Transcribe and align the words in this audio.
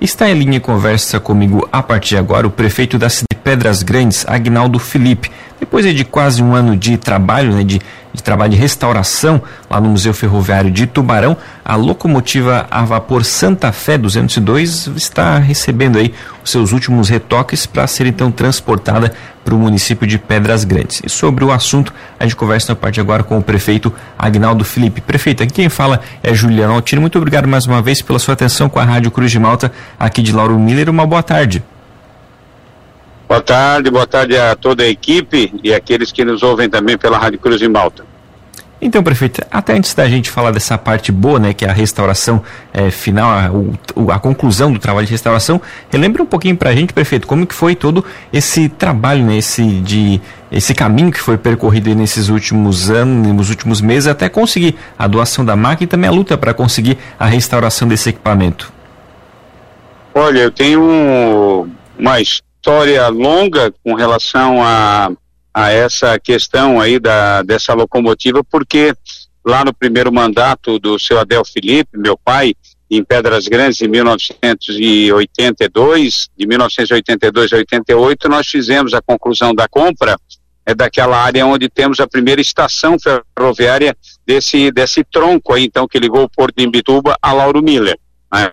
Está 0.00 0.30
em 0.30 0.34
linha 0.34 0.58
e 0.58 0.60
conversa 0.60 1.18
comigo 1.18 1.68
a 1.72 1.82
partir 1.82 2.10
de 2.10 2.18
agora 2.18 2.46
o 2.46 2.50
prefeito 2.50 2.96
da 2.96 3.08
cidade 3.08 3.24
de 3.24 3.27
Pedras 3.48 3.82
Grandes, 3.82 4.26
Agnaldo 4.28 4.78
Felipe. 4.78 5.30
Depois 5.58 5.82
de 5.82 6.04
quase 6.04 6.42
um 6.42 6.54
ano 6.54 6.76
de 6.76 6.98
trabalho, 6.98 7.54
né, 7.54 7.64
de, 7.64 7.80
de 8.12 8.22
trabalho 8.22 8.50
de 8.50 8.58
restauração 8.58 9.40
lá 9.70 9.80
no 9.80 9.88
Museu 9.88 10.12
Ferroviário 10.12 10.70
de 10.70 10.86
Tubarão, 10.86 11.34
a 11.64 11.74
locomotiva 11.74 12.66
a 12.70 12.84
vapor 12.84 13.24
Santa 13.24 13.72
Fé 13.72 13.96
202 13.96 14.88
está 14.88 15.38
recebendo 15.38 15.96
aí 15.96 16.12
os 16.44 16.50
seus 16.50 16.72
últimos 16.72 17.08
retoques 17.08 17.64
para 17.64 17.86
ser 17.86 18.04
então 18.04 18.30
transportada 18.30 19.14
para 19.42 19.54
o 19.54 19.58
município 19.58 20.06
de 20.06 20.18
Pedras 20.18 20.64
Grandes. 20.64 21.00
E 21.02 21.08
sobre 21.08 21.42
o 21.42 21.50
assunto, 21.50 21.90
a 22.20 22.24
gente 22.24 22.36
conversa 22.36 22.72
na 22.72 22.76
parte 22.76 23.00
agora 23.00 23.22
com 23.22 23.38
o 23.38 23.42
prefeito 23.42 23.90
Agnaldo 24.18 24.62
Felipe. 24.62 25.00
Prefeito, 25.00 25.42
aqui 25.42 25.54
quem 25.54 25.70
fala 25.70 26.02
é 26.22 26.34
Juliano 26.34 26.74
Altino. 26.74 27.00
Muito 27.00 27.16
obrigado 27.16 27.48
mais 27.48 27.64
uma 27.64 27.80
vez 27.80 28.02
pela 28.02 28.18
sua 28.18 28.34
atenção 28.34 28.68
com 28.68 28.78
a 28.78 28.84
Rádio 28.84 29.10
Cruz 29.10 29.30
de 29.30 29.38
Malta, 29.38 29.72
aqui 29.98 30.20
de 30.20 30.32
Lauro 30.32 30.58
Miller. 30.58 30.90
Uma 30.90 31.06
boa 31.06 31.22
tarde. 31.22 31.64
Boa 33.28 33.42
tarde, 33.42 33.90
boa 33.90 34.06
tarde 34.06 34.38
a 34.38 34.56
toda 34.56 34.82
a 34.82 34.88
equipe 34.88 35.52
e 35.62 35.74
aqueles 35.74 36.10
que 36.10 36.24
nos 36.24 36.42
ouvem 36.42 36.70
também 36.70 36.96
pela 36.96 37.18
Rádio 37.18 37.38
Cruz 37.38 37.60
de 37.60 37.68
Malta. 37.68 38.02
Então, 38.80 39.02
prefeito, 39.02 39.44
até 39.50 39.74
antes 39.74 39.92
da 39.92 40.08
gente 40.08 40.30
falar 40.30 40.52
dessa 40.52 40.78
parte 40.78 41.10
boa, 41.10 41.38
né, 41.38 41.52
que 41.52 41.64
é 41.64 41.68
a 41.68 41.72
restauração 41.72 42.42
é, 42.72 42.90
final, 42.90 43.28
a, 43.28 44.14
a, 44.14 44.18
conclusão 44.20 44.72
do 44.72 44.78
trabalho 44.78 45.04
de 45.04 45.12
restauração, 45.12 45.60
relembra 45.90 46.22
um 46.22 46.26
pouquinho 46.26 46.56
para 46.56 46.70
a 46.70 46.74
gente, 46.74 46.92
prefeito, 46.92 47.26
como 47.26 47.44
que 47.44 47.54
foi 47.54 47.74
todo 47.74 48.04
esse 48.32 48.68
trabalho, 48.68 49.24
né, 49.24 49.36
esse, 49.36 49.62
de, 49.80 50.20
esse 50.50 50.72
caminho 50.74 51.10
que 51.10 51.20
foi 51.20 51.36
percorrido 51.36 51.92
nesses 51.94 52.28
últimos 52.28 52.88
anos, 52.88 53.34
nos 53.34 53.50
últimos 53.50 53.80
meses, 53.80 54.06
até 54.06 54.28
conseguir 54.28 54.76
a 54.96 55.08
doação 55.08 55.44
da 55.44 55.56
máquina 55.56 55.84
e 55.84 55.88
também 55.88 56.08
a 56.08 56.12
luta 56.12 56.38
para 56.38 56.54
conseguir 56.54 56.96
a 57.18 57.26
restauração 57.26 57.88
desse 57.88 58.10
equipamento. 58.10 58.72
Olha, 60.14 60.38
eu 60.38 60.50
tenho 60.52 61.68
uma 61.98 62.20
história 62.68 63.08
longa 63.08 63.72
com 63.82 63.94
relação 63.94 64.62
a 64.62 65.10
a 65.54 65.70
essa 65.70 66.18
questão 66.20 66.78
aí 66.78 67.00
da, 67.00 67.40
dessa 67.42 67.72
locomotiva, 67.72 68.44
porque 68.44 68.92
lá 69.44 69.64
no 69.64 69.72
primeiro 69.72 70.12
mandato 70.12 70.78
do 70.78 70.98
seu 71.00 71.18
Adel 71.18 71.42
Felipe, 71.44 71.98
meu 71.98 72.16
pai, 72.16 72.54
em 72.88 73.02
Pedras 73.02 73.48
Grandes, 73.48 73.80
em 73.80 73.88
1982, 73.88 76.28
de 76.36 76.46
1982 76.46 77.52
a 77.54 77.56
88, 77.56 78.28
nós 78.28 78.46
fizemos 78.46 78.94
a 78.94 79.00
conclusão 79.00 79.52
da 79.54 79.66
compra 79.66 80.16
é 80.64 80.72
daquela 80.74 81.16
área 81.16 81.46
onde 81.46 81.68
temos 81.70 81.98
a 81.98 82.06
primeira 82.06 82.42
estação 82.42 82.96
ferroviária 83.34 83.96
desse, 84.26 84.70
desse 84.70 85.02
tronco 85.02 85.54
aí, 85.54 85.64
então, 85.64 85.88
que 85.88 85.98
ligou 85.98 86.22
o 86.22 86.30
Porto 86.30 86.56
de 86.56 86.64
Imbituba 86.64 87.16
a 87.20 87.32
Lauro 87.32 87.60
Miller. 87.62 87.98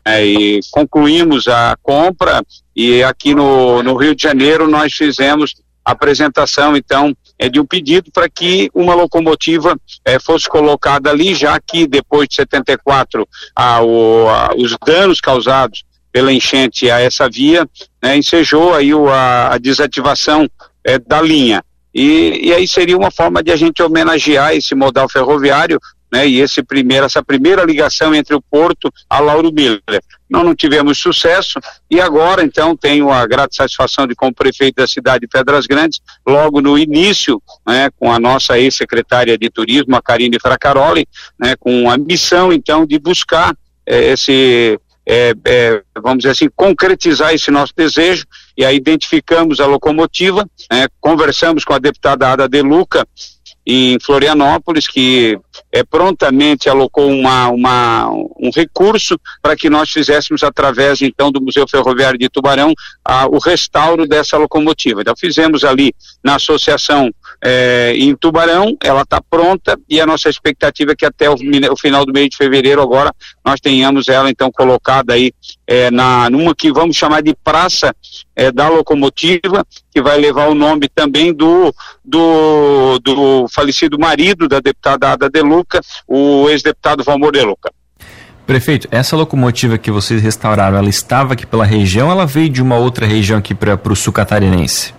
É, 0.05 0.25
e 0.25 0.59
concluímos 0.71 1.47
a 1.49 1.75
compra 1.83 2.41
e 2.75 3.03
aqui 3.03 3.35
no, 3.35 3.83
no 3.83 3.95
Rio 3.95 4.15
de 4.15 4.23
Janeiro 4.23 4.69
nós 4.69 4.93
fizemos 4.93 5.53
apresentação, 5.85 6.75
então, 6.75 7.15
é 7.37 7.47
de 7.47 7.59
um 7.59 7.65
pedido 7.65 8.11
para 8.11 8.27
que 8.27 8.71
uma 8.73 8.95
locomotiva 8.95 9.77
é, 10.03 10.17
fosse 10.19 10.49
colocada 10.49 11.11
ali, 11.11 11.35
já 11.35 11.59
que 11.59 11.85
depois 11.85 12.27
de 12.27 12.35
74 12.35 13.27
a, 13.55 13.83
o, 13.83 14.27
a, 14.27 14.55
os 14.57 14.75
danos 14.83 15.21
causados 15.21 15.83
pela 16.11 16.33
enchente 16.33 16.89
a 16.89 16.99
essa 16.99 17.29
via, 17.29 17.69
né, 18.01 18.17
ensejou 18.17 18.73
aí 18.73 18.95
o, 18.95 19.09
a, 19.09 19.53
a, 19.53 19.57
desativação 19.59 20.49
é, 20.83 20.97
da 20.97 21.21
linha. 21.21 21.63
E, 21.93 22.47
e 22.47 22.53
aí 22.53 22.67
seria 22.67 22.97
uma 22.97 23.11
forma 23.11 23.43
de 23.43 23.51
a 23.51 23.55
gente 23.55 23.83
homenagear 23.83 24.55
esse 24.55 24.73
modal 24.73 25.07
ferroviário 25.07 25.79
né, 26.15 26.25
e 26.25 26.39
esse 26.39 26.63
primeiro, 26.63 27.05
essa 27.05 27.21
primeira 27.21 27.65
ligação 27.65 28.15
entre 28.15 28.33
o 28.33 28.41
Porto 28.41 28.89
a 29.09 29.19
Lauro 29.19 29.51
Miller. 29.51 29.81
Nós 30.29 30.45
não 30.45 30.55
tivemos 30.55 30.97
sucesso 30.97 31.59
e 31.91 31.99
agora, 31.99 32.41
então, 32.41 32.75
tenho 32.75 33.11
a 33.11 33.27
grata 33.27 33.53
satisfação 33.53 34.07
de, 34.07 34.15
como 34.15 34.33
prefeito 34.33 34.75
da 34.75 34.87
cidade 34.87 35.21
de 35.21 35.27
Pedras 35.27 35.67
Grandes, 35.67 35.99
logo 36.25 36.61
no 36.61 36.79
início, 36.79 37.43
né, 37.67 37.89
com 37.99 38.09
a 38.09 38.17
nossa 38.17 38.57
ex-secretária 38.57 39.37
de 39.37 39.49
Turismo, 39.49 39.93
a 39.93 40.01
Karine 40.01 40.39
Fracaroli, 40.39 41.05
né, 41.37 41.57
com 41.59 41.89
a 41.89 41.97
missão, 41.97 42.53
então, 42.53 42.85
de 42.85 42.97
buscar 42.97 43.53
eh, 43.85 44.13
esse 44.13 44.79
é, 45.05 45.33
é, 45.45 45.83
vamos 46.01 46.19
dizer 46.19 46.31
assim, 46.31 46.49
concretizar 46.55 47.33
esse 47.33 47.51
nosso 47.51 47.73
desejo, 47.75 48.25
e 48.57 48.63
aí 48.63 48.77
identificamos 48.77 49.59
a 49.59 49.67
locomotiva, 49.67 50.49
né, 50.71 50.87
conversamos 50.99 51.65
com 51.65 51.73
a 51.73 51.77
deputada 51.77 52.31
Ada 52.31 52.47
De 52.47 52.61
Luca, 52.61 53.05
em 53.65 53.97
Florianópolis, 53.99 54.87
que 54.87 55.39
é, 55.71 55.83
prontamente 55.83 56.69
alocou 56.69 57.09
uma, 57.09 57.49
uma, 57.49 58.09
um 58.09 58.51
recurso 58.53 59.19
para 59.41 59.55
que 59.55 59.69
nós 59.69 59.89
fizéssemos, 59.89 60.43
através 60.43 61.01
então 61.01 61.31
do 61.31 61.41
Museu 61.41 61.67
Ferroviário 61.67 62.19
de 62.19 62.29
Tubarão, 62.29 62.73
a, 63.03 63.25
o 63.27 63.39
restauro 63.39 64.07
dessa 64.07 64.37
locomotiva. 64.37 65.01
Então 65.01 65.15
fizemos 65.17 65.63
ali 65.63 65.93
na 66.23 66.35
associação 66.35 67.11
é, 67.43 67.93
em 67.95 68.15
Tubarão, 68.15 68.75
ela 68.83 69.01
está 69.01 69.21
pronta 69.21 69.77
e 69.89 69.99
a 69.99 70.05
nossa 70.05 70.29
expectativa 70.29 70.91
é 70.91 70.95
que 70.95 71.05
até 71.05 71.29
o, 71.29 71.35
o, 71.35 71.77
final 71.77 72.05
do 72.05 72.13
mês 72.13 72.29
de 72.29 72.37
fevereiro 72.37 72.81
agora 72.81 73.13
nós 73.43 73.59
tenhamos 73.59 74.07
ela 74.07 74.29
então 74.29 74.51
colocada 74.51 75.13
aí 75.13 75.31
é, 75.67 75.91
na 75.91 76.29
numa 76.29 76.55
que 76.55 76.71
vamos 76.71 76.95
chamar 76.95 77.21
de 77.21 77.35
praça 77.43 77.95
é, 78.35 78.51
da 78.51 78.67
locomotiva, 78.69 79.65
que 79.93 80.01
vai 80.01 80.17
levar 80.17 80.47
o 80.47 80.55
nome 80.55 80.89
também 80.93 81.33
do, 81.33 81.73
do, 82.03 82.99
do 82.99 83.47
falecido 83.49 83.99
marido 83.99 84.47
da 84.47 84.59
deputada 84.59 85.11
Ada 85.11 85.29
De 85.29 85.41
Luca, 85.41 85.81
o 86.07 86.49
ex-deputado 86.49 87.03
Valmor 87.03 87.31
De 87.31 87.41
Luca. 87.41 87.71
Prefeito, 88.45 88.87
essa 88.91 89.15
locomotiva 89.15 89.77
que 89.77 89.89
vocês 89.89 90.21
restauraram, 90.21 90.77
ela 90.77 90.89
estava 90.89 91.33
aqui 91.33 91.47
pela 91.47 91.65
região, 91.65 92.11
ela 92.11 92.27
veio 92.27 92.47
de 92.47 92.61
uma 92.61 92.77
outra 92.77 93.05
região 93.05 93.39
aqui 93.39 93.55
para 93.55 93.79
o 93.91 93.95
sul 93.95 94.13
catarinense? 94.13 94.93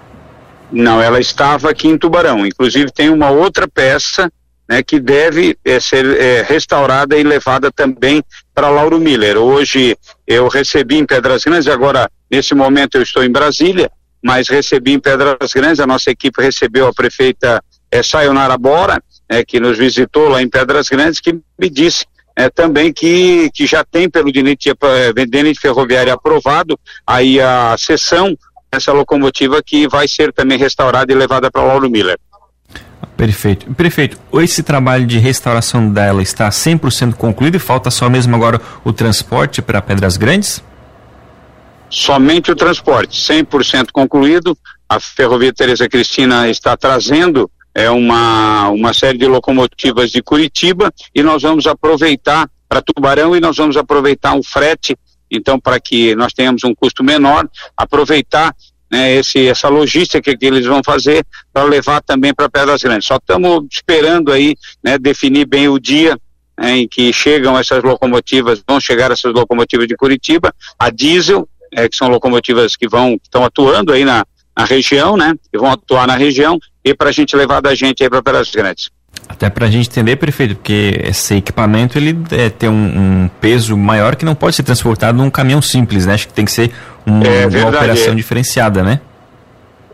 Não, 0.70 1.00
ela 1.00 1.20
estava 1.20 1.70
aqui 1.70 1.88
em 1.88 1.98
Tubarão. 1.98 2.46
Inclusive 2.46 2.90
tem 2.90 3.08
uma 3.08 3.30
outra 3.30 3.68
peça 3.68 4.30
né, 4.68 4.82
que 4.82 4.98
deve 4.98 5.56
é, 5.64 5.78
ser 5.78 6.04
é, 6.20 6.42
restaurada 6.42 7.16
e 7.16 7.22
levada 7.22 7.70
também 7.70 8.22
para 8.54 8.68
Lauro 8.68 8.98
Miller. 8.98 9.38
Hoje 9.38 9.96
eu 10.26 10.48
recebi 10.48 10.96
em 10.96 11.06
Pedras 11.06 11.44
Grandes, 11.44 11.68
agora 11.68 12.10
nesse 12.30 12.54
momento 12.54 12.96
eu 12.96 13.02
estou 13.02 13.22
em 13.22 13.30
Brasília, 13.30 13.90
mas 14.22 14.48
recebi 14.48 14.92
em 14.92 14.98
Pedras 14.98 15.52
Grandes, 15.52 15.80
a 15.80 15.86
nossa 15.86 16.10
equipe 16.10 16.42
recebeu 16.42 16.88
a 16.88 16.92
prefeita 16.92 17.62
é, 17.90 18.02
Sayonara 18.02 18.58
Bora, 18.58 19.00
é, 19.28 19.44
que 19.44 19.60
nos 19.60 19.78
visitou 19.78 20.28
lá 20.28 20.42
em 20.42 20.48
Pedras 20.48 20.88
Grandes, 20.88 21.20
que 21.20 21.32
me 21.58 21.70
disse 21.70 22.04
é, 22.34 22.50
também 22.50 22.92
que, 22.92 23.50
que 23.54 23.66
já 23.66 23.84
tem 23.84 24.10
pelo 24.10 24.32
DENIT, 24.32 24.72
DENIT 25.28 25.60
Ferroviário 25.60 26.12
aprovado 26.12 26.78
aí 27.06 27.40
a 27.40 27.76
sessão 27.78 28.36
essa 28.76 28.92
locomotiva 28.92 29.62
que 29.62 29.88
vai 29.88 30.06
ser 30.06 30.32
também 30.32 30.58
restaurada 30.58 31.12
e 31.12 31.16
levada 31.16 31.50
para 31.50 31.62
Lauro 31.62 31.90
Miller. 31.90 32.18
Perfeito. 33.16 33.72
Prefeito, 33.74 34.18
esse 34.34 34.62
trabalho 34.62 35.06
de 35.06 35.18
restauração 35.18 35.90
dela 35.90 36.22
está 36.22 36.48
100% 36.48 37.14
concluído 37.14 37.56
e 37.56 37.58
falta 37.58 37.90
só 37.90 38.10
mesmo 38.10 38.36
agora 38.36 38.60
o 38.84 38.92
transporte 38.92 39.62
para 39.62 39.80
Pedras 39.80 40.16
Grandes? 40.16 40.62
Somente 41.88 42.50
o 42.50 42.56
transporte, 42.56 43.18
100% 43.18 43.88
concluído. 43.92 44.56
A 44.88 45.00
Ferrovia 45.00 45.52
Tereza 45.52 45.88
Cristina 45.88 46.48
está 46.48 46.76
trazendo 46.76 47.50
é, 47.74 47.88
uma, 47.90 48.68
uma 48.68 48.92
série 48.92 49.18
de 49.18 49.26
locomotivas 49.26 50.10
de 50.10 50.22
Curitiba 50.22 50.92
e 51.14 51.22
nós 51.22 51.42
vamos 51.42 51.66
aproveitar 51.66 52.48
para 52.68 52.82
Tubarão 52.82 53.34
e 53.34 53.40
nós 53.40 53.56
vamos 53.56 53.76
aproveitar 53.76 54.34
um 54.34 54.42
frete 54.42 54.96
então, 55.30 55.58
para 55.58 55.78
que 55.80 56.14
nós 56.14 56.32
tenhamos 56.32 56.64
um 56.64 56.74
custo 56.74 57.02
menor, 57.02 57.48
aproveitar 57.76 58.54
né, 58.90 59.14
esse, 59.16 59.46
essa 59.46 59.68
logística 59.68 60.36
que 60.36 60.46
eles 60.46 60.64
vão 60.64 60.80
fazer 60.84 61.24
para 61.52 61.64
levar 61.64 62.00
também 62.02 62.32
para 62.32 62.48
Pedras 62.48 62.82
Grandes. 62.82 63.06
Só 63.06 63.16
estamos 63.16 63.66
esperando 63.70 64.32
aí 64.32 64.54
né, 64.82 64.98
definir 64.98 65.46
bem 65.46 65.68
o 65.68 65.78
dia 65.78 66.18
né, 66.58 66.78
em 66.78 66.88
que 66.88 67.12
chegam 67.12 67.58
essas 67.58 67.82
locomotivas, 67.82 68.62
vão 68.66 68.80
chegar 68.80 69.10
essas 69.10 69.32
locomotivas 69.32 69.86
de 69.86 69.96
Curitiba, 69.96 70.54
a 70.78 70.90
diesel, 70.90 71.48
é, 71.72 71.88
que 71.88 71.96
são 71.96 72.08
locomotivas 72.08 72.76
que 72.76 72.88
vão 72.88 73.18
estão 73.22 73.44
atuando 73.44 73.92
aí 73.92 74.04
na, 74.04 74.24
na 74.56 74.64
região, 74.64 75.16
né, 75.16 75.34
que 75.52 75.58
vão 75.58 75.70
atuar 75.70 76.06
na 76.06 76.16
região 76.16 76.58
e 76.84 76.94
para 76.94 77.10
a 77.10 77.12
gente 77.12 77.36
levar 77.36 77.60
da 77.60 77.74
gente 77.74 78.02
aí 78.02 78.08
para 78.08 78.22
Pedras 78.22 78.50
Grandes. 78.50 78.90
Até 79.36 79.50
para 79.50 79.66
a 79.66 79.70
gente 79.70 79.90
entender, 79.90 80.16
prefeito, 80.16 80.56
porque 80.56 80.98
esse 81.04 81.34
equipamento 81.34 81.98
ele 81.98 82.18
é, 82.30 82.48
tem 82.48 82.70
um, 82.70 83.24
um, 83.24 83.30
peso 83.38 83.76
maior 83.76 84.16
que 84.16 84.24
não 84.24 84.34
pode 84.34 84.56
ser 84.56 84.62
transportado 84.62 85.18
num 85.18 85.28
caminhão 85.28 85.60
simples, 85.60 86.06
né? 86.06 86.14
Acho 86.14 86.26
que 86.26 86.32
tem 86.32 86.46
que 86.46 86.50
ser 86.50 86.72
um, 87.06 87.20
é, 87.22 87.46
uma 87.46 87.68
operação 87.68 88.12
é. 88.12 88.16
diferenciada, 88.16 88.82
né? 88.82 88.98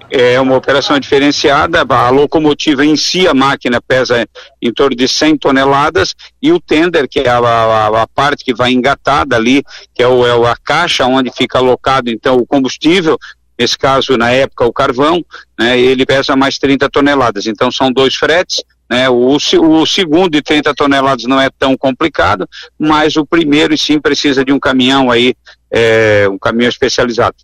É 0.09 0.39
uma 0.41 0.55
operação 0.55 0.97
diferenciada, 1.01 1.85
a 1.89 2.11
locomotiva 2.11 2.85
em 2.85 2.95
si, 2.97 3.27
a 3.27 3.35
máquina 3.35 3.81
pesa 3.81 4.29
em 4.61 4.73
torno 4.73 4.95
de 4.95 5.09
100 5.09 5.39
toneladas 5.39 6.15
e 6.41 6.53
o 6.53 6.61
tender, 6.61 7.09
que 7.09 7.19
é 7.21 7.29
a, 7.29 7.39
a, 7.39 8.03
a 8.03 8.07
parte 8.07 8.45
que 8.45 8.55
vai 8.55 8.71
engatada 8.71 9.35
ali, 9.35 9.65
que 9.93 10.03
é, 10.03 10.07
o, 10.07 10.25
é 10.25 10.51
a 10.51 10.57
caixa 10.63 11.05
onde 11.07 11.33
fica 11.33 11.59
alocado 11.59 12.11
então 12.11 12.37
o 12.37 12.47
combustível, 12.47 13.19
nesse 13.59 13.77
caso 13.77 14.17
na 14.17 14.31
época 14.31 14.67
o 14.67 14.73
carvão, 14.73 15.25
né, 15.59 15.81
ele 15.81 16.07
pesa 16.07 16.37
mais 16.37 16.59
30 16.59 16.89
toneladas, 16.91 17.47
então 17.47 17.73
são 17.73 17.91
dois 17.91 18.15
fretes, 18.15 18.63
né? 18.91 19.09
O, 19.09 19.37
o 19.37 19.87
segundo 19.87 20.31
de 20.31 20.43
30 20.43 20.75
toneladas 20.75 21.25
não 21.25 21.41
é 21.41 21.49
tão 21.59 21.77
complicado, 21.77 22.49
mas 22.79 23.17
o 23.17 23.25
primeiro 23.25 23.77
sim 23.77 23.99
precisa 23.99 24.45
de 24.45 24.53
um 24.53 24.61
caminhão 24.61 25.11
aí 25.11 25.35
é, 25.71 26.29
um 26.31 26.39
caminhão 26.39 26.69
especializado. 26.69 27.37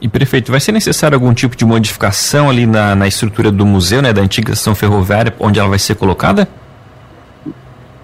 E 0.00 0.08
prefeito, 0.08 0.50
vai 0.50 0.60
ser 0.60 0.72
necessário 0.72 1.16
algum 1.16 1.32
tipo 1.32 1.56
de 1.56 1.64
modificação 1.64 2.50
ali 2.50 2.66
na, 2.66 2.94
na 2.94 3.08
estrutura 3.08 3.50
do 3.50 3.64
museu, 3.64 4.02
né, 4.02 4.12
da 4.12 4.20
antiga 4.20 4.52
estação 4.52 4.74
ferroviária, 4.74 5.34
onde 5.38 5.58
ela 5.58 5.68
vai 5.68 5.78
ser 5.78 5.94
colocada? 5.94 6.46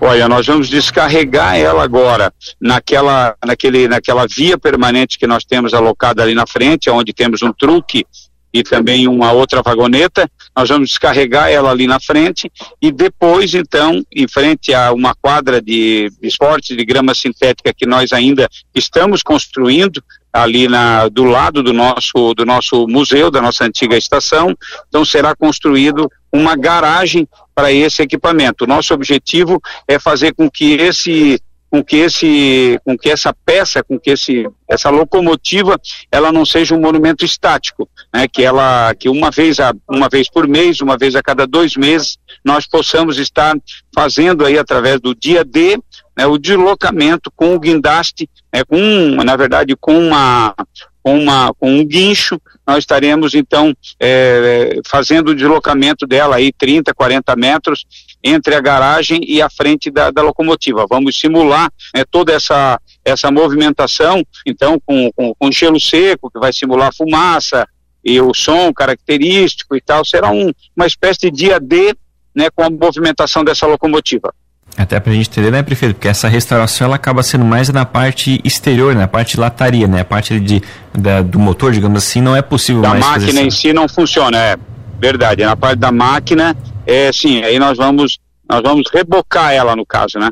Olha, 0.00 0.28
nós 0.28 0.46
vamos 0.46 0.68
descarregar 0.68 1.56
ela 1.56 1.84
agora 1.84 2.32
naquela, 2.60 3.36
naquele, 3.46 3.86
naquela 3.86 4.26
via 4.26 4.58
permanente 4.58 5.16
que 5.16 5.28
nós 5.28 5.44
temos 5.44 5.72
alocada 5.72 6.22
ali 6.22 6.34
na 6.34 6.44
frente, 6.44 6.90
onde 6.90 7.12
temos 7.12 7.40
um 7.42 7.52
truque 7.52 8.04
e 8.52 8.62
também 8.62 9.08
uma 9.08 9.32
outra 9.32 9.62
vagoneta. 9.62 10.30
Nós 10.54 10.68
vamos 10.68 10.88
descarregar 10.90 11.50
ela 11.50 11.70
ali 11.70 11.86
na 11.86 11.98
frente 11.98 12.50
e 12.80 12.92
depois, 12.92 13.54
então, 13.54 14.04
em 14.14 14.28
frente 14.28 14.74
a 14.74 14.92
uma 14.92 15.14
quadra 15.14 15.60
de 15.60 16.10
esportes 16.22 16.76
de 16.76 16.84
grama 16.84 17.14
sintética 17.14 17.72
que 17.72 17.86
nós 17.86 18.12
ainda 18.12 18.48
estamos 18.74 19.22
construindo, 19.22 20.02
ali 20.32 20.66
na, 20.66 21.08
do 21.08 21.24
lado 21.24 21.62
do 21.62 21.72
nosso, 21.72 22.32
do 22.34 22.46
nosso 22.46 22.86
museu, 22.88 23.30
da 23.30 23.42
nossa 23.42 23.64
antiga 23.64 23.96
estação. 23.96 24.56
Então 24.88 25.04
será 25.04 25.36
construído 25.36 26.10
uma 26.32 26.56
garagem 26.56 27.28
para 27.54 27.70
esse 27.70 28.00
equipamento. 28.00 28.64
O 28.64 28.66
nosso 28.66 28.94
objetivo 28.94 29.60
é 29.86 29.98
fazer 29.98 30.32
com 30.34 30.50
que 30.50 30.72
esse 30.72 31.38
com 31.72 31.82
que 31.82 31.96
esse 31.96 32.78
com 32.84 32.98
que 32.98 33.08
essa 33.08 33.32
peça 33.32 33.82
com 33.82 33.98
que 33.98 34.10
esse 34.10 34.46
essa 34.68 34.90
locomotiva 34.90 35.80
ela 36.10 36.30
não 36.30 36.44
seja 36.44 36.74
um 36.74 36.80
monumento 36.80 37.24
estático 37.24 37.88
né? 38.12 38.28
Que 38.28 38.42
ela 38.42 38.94
que 38.94 39.08
uma 39.08 39.30
vez 39.30 39.58
a 39.58 39.72
uma 39.88 40.06
vez 40.10 40.28
por 40.28 40.46
mês 40.46 40.82
uma 40.82 40.98
vez 40.98 41.16
a 41.16 41.22
cada 41.22 41.46
dois 41.46 41.74
meses 41.74 42.18
nós 42.44 42.66
possamos 42.66 43.18
estar 43.18 43.56
fazendo 43.94 44.44
aí 44.44 44.58
através 44.58 45.00
do 45.00 45.14
dia 45.14 45.42
D 45.42 45.78
né, 46.16 46.26
o 46.26 46.36
deslocamento 46.36 47.30
com 47.34 47.54
o 47.54 47.58
guindaste, 47.58 48.28
né, 48.52 48.62
com, 48.64 48.78
na 49.24 49.34
verdade, 49.36 49.74
com 49.80 49.98
uma, 49.98 50.54
com, 51.02 51.18
uma, 51.18 51.54
com 51.54 51.74
um 51.74 51.84
guincho, 51.84 52.40
nós 52.66 52.78
estaremos 52.78 53.34
então 53.34 53.74
é, 53.98 54.80
fazendo 54.86 55.30
o 55.30 55.34
deslocamento 55.34 56.06
dela 56.06 56.36
aí 56.36 56.52
30, 56.52 56.94
40 56.94 57.36
metros 57.36 57.84
entre 58.22 58.54
a 58.54 58.60
garagem 58.60 59.20
e 59.26 59.42
a 59.42 59.50
frente 59.50 59.90
da, 59.90 60.10
da 60.10 60.22
locomotiva. 60.22 60.86
Vamos 60.88 61.18
simular 61.18 61.72
né, 61.94 62.04
toda 62.08 62.32
essa, 62.32 62.80
essa 63.04 63.30
movimentação, 63.30 64.24
então 64.46 64.80
com, 64.84 65.10
com, 65.12 65.34
com 65.34 65.52
gelo 65.52 65.80
seco, 65.80 66.30
que 66.30 66.38
vai 66.38 66.52
simular 66.52 66.94
fumaça 66.94 67.66
e 68.04 68.20
o 68.20 68.32
som 68.34 68.72
característico 68.72 69.76
e 69.76 69.80
tal, 69.80 70.04
será 70.04 70.30
um, 70.30 70.52
uma 70.76 70.86
espécie 70.86 71.20
de 71.20 71.30
dia 71.30 71.60
D 71.60 71.94
né, 72.34 72.48
com 72.50 72.62
a 72.62 72.70
movimentação 72.70 73.44
dessa 73.44 73.66
locomotiva. 73.66 74.32
Até 74.76 74.98
pra 74.98 75.12
gente 75.12 75.28
entender, 75.28 75.50
né, 75.50 75.62
prefeito? 75.62 75.94
Porque 75.94 76.08
essa 76.08 76.28
restauração 76.28 76.86
ela 76.86 76.96
acaba 76.96 77.22
sendo 77.22 77.44
mais 77.44 77.68
na 77.68 77.84
parte 77.84 78.40
exterior, 78.42 78.94
na 78.94 79.06
parte 79.06 79.34
de 79.34 79.40
lataria, 79.40 79.86
né? 79.86 80.00
A 80.00 80.04
parte 80.04 80.40
de, 80.40 80.62
da, 80.94 81.20
do 81.20 81.38
motor, 81.38 81.72
digamos 81.72 82.02
assim, 82.02 82.22
não 82.22 82.34
é 82.34 82.40
possível 82.40 82.80
da 82.80 82.90
mais. 82.90 83.04
A 83.04 83.08
máquina 83.10 83.42
em 83.42 83.50
si 83.50 83.72
não 83.72 83.86
funciona, 83.86 84.38
é 84.38 84.56
verdade. 84.98 85.44
Na 85.44 85.54
parte 85.54 85.78
da 85.78 85.92
máquina, 85.92 86.56
é 86.86 87.12
sim, 87.12 87.42
aí 87.42 87.58
nós 87.58 87.76
vamos, 87.76 88.18
nós 88.48 88.62
vamos 88.62 88.90
rebocar 88.92 89.52
ela 89.52 89.76
no 89.76 89.84
caso, 89.84 90.18
né? 90.18 90.30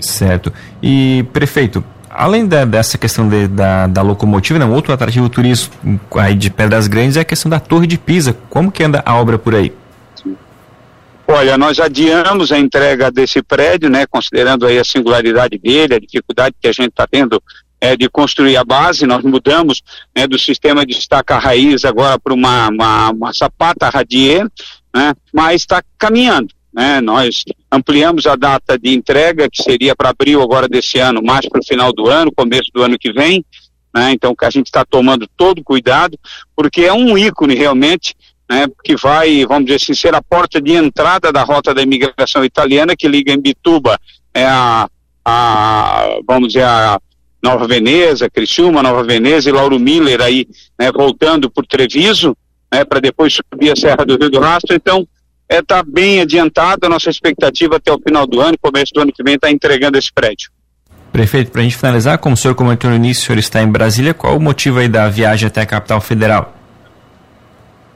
Certo. 0.00 0.52
E, 0.82 1.24
prefeito, 1.32 1.84
além 2.10 2.46
da, 2.46 2.64
dessa 2.64 2.98
questão 2.98 3.28
de, 3.28 3.46
da, 3.46 3.86
da 3.86 4.02
locomotiva, 4.02 4.58
né, 4.58 4.64
outro 4.64 4.92
atrativo 4.92 5.28
turístico 5.28 6.18
aí 6.18 6.34
de 6.34 6.50
Pedras 6.50 6.88
Grandes 6.88 7.16
é 7.16 7.20
a 7.20 7.24
questão 7.24 7.48
da 7.48 7.60
Torre 7.60 7.86
de 7.86 7.96
Pisa. 7.96 8.36
Como 8.50 8.70
que 8.70 8.82
anda 8.82 9.00
a 9.06 9.14
obra 9.14 9.38
por 9.38 9.54
aí? 9.54 9.72
Olha, 11.26 11.56
nós 11.56 11.78
adiamos 11.78 12.50
a 12.50 12.58
entrega 12.58 13.10
desse 13.10 13.42
prédio, 13.42 13.88
né, 13.88 14.06
considerando 14.06 14.66
aí 14.66 14.78
a 14.78 14.84
singularidade 14.84 15.56
dele, 15.56 15.94
a 15.94 16.00
dificuldade 16.00 16.56
que 16.60 16.68
a 16.68 16.72
gente 16.72 16.90
está 16.90 17.06
tendo 17.06 17.42
é, 17.80 17.96
de 17.96 18.08
construir 18.08 18.56
a 18.56 18.64
base, 18.64 19.06
nós 19.06 19.22
mudamos 19.22 19.82
né, 20.14 20.26
do 20.26 20.38
sistema 20.38 20.84
de 20.84 20.92
estaca 20.92 21.38
raiz 21.38 21.84
agora 21.84 22.18
para 22.18 22.34
uma, 22.34 22.68
uma, 22.68 23.10
uma, 23.10 23.32
sapata 23.32 23.88
radier, 23.88 24.46
né, 24.94 25.14
mas 25.32 25.62
está 25.62 25.82
caminhando. 25.98 26.48
Né, 26.72 27.00
nós 27.00 27.44
ampliamos 27.70 28.26
a 28.26 28.34
data 28.34 28.78
de 28.78 28.94
entrega, 28.94 29.48
que 29.50 29.62
seria 29.62 29.94
para 29.94 30.10
abril 30.10 30.42
agora 30.42 30.68
desse 30.68 30.98
ano, 30.98 31.22
mais 31.22 31.48
para 31.48 31.60
o 31.60 31.64
final 31.64 31.92
do 31.92 32.08
ano, 32.08 32.32
começo 32.34 32.70
do 32.72 32.82
ano 32.82 32.98
que 32.98 33.12
vem, 33.12 33.44
né, 33.94 34.12
então 34.12 34.34
a 34.40 34.50
gente 34.50 34.66
está 34.66 34.84
tomando 34.84 35.28
todo 35.36 35.62
cuidado, 35.62 36.18
porque 36.54 36.82
é 36.82 36.92
um 36.92 37.16
ícone 37.16 37.54
realmente 37.54 38.14
né, 38.50 38.66
que 38.84 38.96
vai, 38.96 39.44
vamos 39.46 39.64
dizer 39.64 39.76
assim, 39.76 39.94
ser 39.94 40.14
a 40.14 40.22
porta 40.22 40.60
de 40.60 40.72
entrada 40.72 41.32
da 41.32 41.42
rota 41.42 41.74
da 41.74 41.82
imigração 41.82 42.44
italiana 42.44 42.96
que 42.96 43.08
liga 43.08 43.32
em 43.32 43.40
Bituba 43.40 43.98
é 44.34 44.44
a, 44.44 44.88
a 45.24 46.18
vamos 46.26 46.48
dizer, 46.48 46.64
a 46.64 47.00
Nova 47.42 47.66
Veneza, 47.66 48.30
Criciúma, 48.30 48.82
Nova 48.82 49.02
Veneza 49.02 49.48
e 49.48 49.52
Lauro 49.52 49.78
Miller 49.78 50.20
aí, 50.20 50.46
né, 50.78 50.90
voltando 50.92 51.50
por 51.50 51.66
Treviso, 51.66 52.36
né, 52.72 52.84
para 52.84 53.00
depois 53.00 53.34
subir 53.34 53.72
a 53.72 53.76
Serra 53.76 54.04
do 54.04 54.16
Rio 54.16 54.30
do 54.30 54.38
Rastro, 54.38 54.76
então 54.76 55.06
está 55.50 55.56
é, 55.56 55.62
tá 55.62 55.82
bem 55.82 56.20
adiantado 56.20 56.86
a 56.86 56.88
nossa 56.88 57.10
expectativa 57.10 57.76
até 57.76 57.92
o 57.92 57.98
final 57.98 58.26
do 58.26 58.40
ano, 58.40 58.56
começo 58.60 58.92
do 58.94 59.00
ano 59.00 59.12
que 59.12 59.22
vem, 59.22 59.34
está 59.34 59.50
entregando 59.50 59.98
esse 59.98 60.12
prédio. 60.12 60.50
Prefeito, 61.12 61.50
para 61.50 61.60
a 61.60 61.64
gente 61.64 61.76
finalizar, 61.76 62.16
como 62.18 62.34
o 62.34 62.38
senhor 62.38 62.54
comentou 62.54 62.88
no 62.88 62.96
início, 62.96 63.22
o 63.22 63.26
senhor 63.26 63.38
está 63.38 63.62
em 63.62 63.68
Brasília, 63.68 64.14
qual 64.14 64.36
o 64.36 64.40
motivo 64.40 64.78
aí 64.78 64.88
da 64.88 65.08
viagem 65.10 65.46
até 65.46 65.60
a 65.60 65.66
capital 65.66 66.00
federal? 66.00 66.56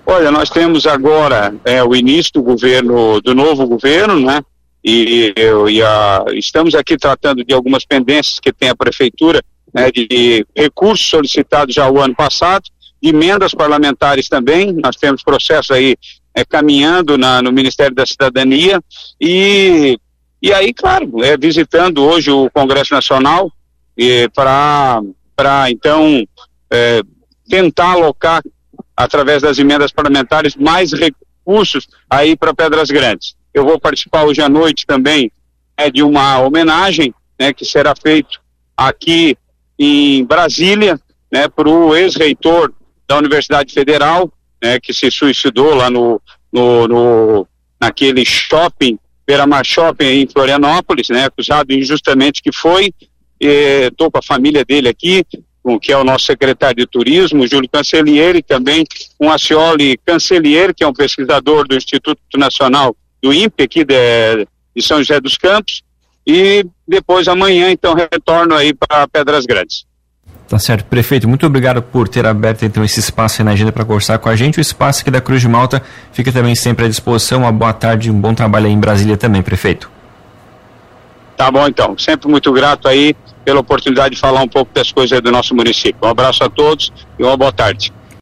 Olha, 0.09 0.31
nós 0.31 0.49
temos 0.49 0.87
agora 0.87 1.53
é, 1.65 1.83
o 1.83 1.95
início 1.95 2.35
do 2.35 2.43
governo, 2.43 3.21
do 3.21 3.35
novo 3.35 3.67
governo, 3.67 4.21
né? 4.21 4.41
E, 4.85 5.35
e 5.69 5.83
a, 5.83 6.25
estamos 6.35 6.77
aqui 6.77 6.97
tratando 6.97 7.45
de 7.45 7.53
algumas 7.53 7.85
pendências 7.85 8.39
que 8.39 8.53
tem 8.53 8.69
a 8.69 8.77
prefeitura, 8.77 9.43
né, 9.75 9.91
de 9.91 10.47
recursos 10.55 11.09
solicitados 11.09 11.75
já 11.75 11.91
o 11.91 12.01
ano 12.01 12.15
passado, 12.15 12.63
de 13.03 13.09
emendas 13.09 13.53
parlamentares 13.53 14.29
também. 14.29 14.73
Nós 14.73 14.95
temos 14.95 15.25
processo 15.25 15.75
aí 15.75 15.97
é, 16.33 16.45
caminhando 16.45 17.19
na, 17.19 17.43
no 17.43 17.51
Ministério 17.51 17.95
da 17.95 18.07
Cidadania 18.07 18.81
e 19.21 19.99
e 20.41 20.53
aí, 20.53 20.73
claro, 20.73 21.25
é, 21.25 21.37
visitando 21.37 22.05
hoje 22.05 22.31
o 22.31 22.49
Congresso 22.51 22.95
Nacional 22.95 23.51
para 24.35 25.01
para 25.35 25.71
então 25.71 26.23
é, 26.71 27.01
tentar 27.49 27.93
alocar 27.93 28.43
através 28.97 29.43
das 29.43 29.59
emendas 29.59 29.93
parlamentares, 29.93 30.57
mais 30.57 30.93
recursos 30.93 31.87
aí 32.09 32.37
para 32.37 32.55
Pedras 32.55 32.91
Grandes. 32.91 33.37
Eu 33.53 33.65
vou 33.65 33.79
participar 33.79 34.25
hoje 34.25 34.41
à 34.41 34.49
noite 34.49 34.87
também 34.87 35.31
é, 35.77 35.91
de 35.91 36.03
uma 36.03 36.41
homenagem 36.41 37.15
né, 37.39 37.53
que 37.53 37.65
será 37.65 37.95
feito 37.95 38.41
aqui 38.77 39.37
em 39.79 40.25
Brasília 40.25 40.99
né, 41.31 41.49
para 41.49 41.69
o 41.69 41.95
ex-reitor 41.95 42.73
da 43.07 43.19
Universidade 43.19 43.73
Federal, 43.73 44.33
né, 44.63 44.81
que 44.81 44.93
se 44.93 45.11
suicidou 45.11 45.75
lá 45.75 45.91
no, 45.91 46.21
no, 46.53 46.89
no 46.89 47.49
naquele 47.79 48.25
shopping, 48.25 48.99
Beira-Mar 49.27 49.65
Shopping 49.65 50.23
em 50.23 50.29
Florianópolis, 50.29 51.09
né, 51.11 51.27
acusado 51.27 51.73
injustamente 51.73 52.43
que 52.43 52.53
foi. 52.53 52.93
Estou 53.39 54.11
com 54.11 54.19
a 54.19 54.23
família 54.23 54.65
dele 54.65 54.89
aqui, 54.89 55.23
que 55.81 55.93
é 55.93 55.99
o 55.99 56.05
nosso 56.05 56.27
secretário 56.27 56.77
de 56.77 56.87
turismo, 56.87 57.47
Júlio 57.47 57.69
Cancellieri, 57.69 58.43
também 58.43 58.85
com 59.19 59.31
a 59.31 59.37
Cioli 59.37 59.99
Cancellieri, 60.07 60.73
que 60.73 60.85
é 60.85 60.87
um 60.87 60.93
pesquisador 60.93 61.67
do 61.67 61.77
Instituto 61.77 62.21
Nacional 62.37 62.95
do 63.21 63.35
INPE 63.35 63.65
aqui 63.65 63.85
de, 63.85 64.47
de 64.75 64.83
São 64.83 64.99
José 64.99 65.21
dos 65.21 65.37
Campos, 65.37 65.83
e 66.25 66.65
depois 66.87 67.27
amanhã, 67.27 67.71
então, 67.71 67.95
retorno 67.95 68.55
aí 68.55 68.73
para 68.73 69.09
Pedras 69.09 69.45
Grandes. 69.45 69.85
Tá 70.49 70.59
certo. 70.59 70.85
Prefeito, 70.85 71.29
muito 71.29 71.45
obrigado 71.45 71.83
por 71.83 72.09
ter 72.09 72.25
aberto 72.25 72.65
então 72.65 72.85
esse 72.85 73.01
espaço 73.01 73.43
aí 73.43 73.45
na 73.45 73.53
agenda 73.53 73.73
para 73.73 73.85
conversar 73.85 74.19
com 74.19 74.29
a 74.29 74.37
gente. 74.37 74.59
O 74.59 74.61
espaço 74.61 75.01
aqui 75.01 75.11
da 75.11 75.21
Cruz 75.21 75.41
de 75.41 75.49
Malta 75.49 75.83
fica 76.13 76.31
também 76.31 76.55
sempre 76.55 76.85
à 76.85 76.89
disposição. 76.89 77.41
Uma 77.41 77.51
boa 77.51 77.73
tarde 77.73 78.11
um 78.11 78.21
bom 78.21 78.33
trabalho 78.33 78.67
aí 78.67 78.73
em 78.73 78.79
Brasília 78.79 79.17
também, 79.17 79.43
prefeito. 79.43 79.96
Tá 81.37 81.51
bom, 81.51 81.67
então. 81.67 81.97
Sempre 81.99 82.29
muito 82.29 82.51
grato 82.53 82.89
aí 82.89 83.15
pela 83.45 83.61
oportunidade 83.61 84.15
de 84.15 84.21
falar 84.21 84.43
um 84.43 84.49
pouco 84.49 84.73
das 84.73 84.91
coisas 84.91 85.21
do 85.21 85.31
nosso 85.31 85.55
município. 85.55 85.99
Um 86.03 86.09
abraço 86.09 86.43
a 86.43 86.49
todos 86.49 86.93
e 87.19 87.23
uma 87.23 87.37
boa 87.37 87.53
tarde. 87.53 87.93